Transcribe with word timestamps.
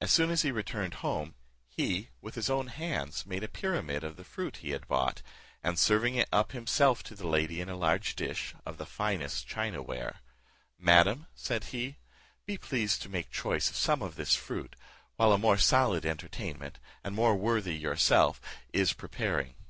As 0.00 0.10
soon 0.10 0.30
as 0.30 0.40
he 0.40 0.50
returned 0.50 0.94
home, 1.04 1.34
he 1.68 2.08
with 2.22 2.34
his 2.34 2.48
own 2.48 2.68
hands 2.68 3.26
made 3.26 3.44
a 3.44 3.46
pyramid 3.46 4.02
of 4.04 4.16
the 4.16 4.24
fruit 4.24 4.56
he 4.64 4.70
had 4.70 4.88
bought, 4.88 5.20
and 5.62 5.78
serving 5.78 6.14
it 6.14 6.30
up 6.32 6.52
himself 6.52 7.02
to 7.02 7.14
the 7.14 7.26
lady 7.26 7.60
in 7.60 7.68
a 7.68 7.76
large 7.76 8.16
dish, 8.16 8.54
of 8.64 8.78
the 8.78 8.86
finest 8.86 9.46
china 9.46 9.82
ware, 9.82 10.22
"Madam," 10.78 11.26
said 11.34 11.64
he, 11.64 11.98
"be 12.46 12.56
pleased 12.56 13.02
to 13.02 13.10
make 13.10 13.30
choice 13.30 13.68
of 13.68 13.76
some 13.76 14.00
of 14.00 14.14
this 14.16 14.34
fruit, 14.34 14.76
while 15.16 15.30
a 15.34 15.36
more 15.36 15.58
solid 15.58 16.06
entertainment, 16.06 16.78
and 17.04 17.14
more 17.14 17.36
worthy 17.36 17.76
yourself, 17.76 18.40
is 18.72 18.94
preparing." 18.94 19.56